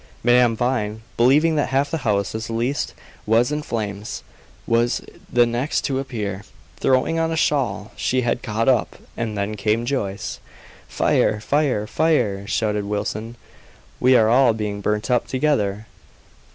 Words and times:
Madame 0.23 0.55
Vine, 0.55 1.03
believing 1.15 1.55
that 1.57 1.67
half 1.69 1.91
the 1.91 1.99
house 1.99 2.33
as 2.33 2.49
least 2.49 2.95
was 3.27 3.51
in 3.51 3.61
flames, 3.61 4.23
was 4.65 5.05
the 5.31 5.45
next 5.45 5.81
to 5.81 5.99
appear, 5.99 6.43
throwing 6.77 7.19
on 7.19 7.31
a 7.31 7.35
shawl 7.35 7.91
she 7.95 8.21
had 8.21 8.41
caught 8.41 8.67
up, 8.67 8.95
and 9.15 9.37
then 9.37 9.53
came 9.53 9.85
Joyce. 9.85 10.39
"Fire! 10.87 11.39
fire! 11.39 11.85
fire!" 11.85 12.47
shouted 12.47 12.85
Wilson; 12.85 13.35
"we 13.99 14.15
are 14.15 14.27
all 14.27 14.53
being 14.53 14.81
burnt 14.81 15.11
up 15.11 15.27
together!" 15.27 15.85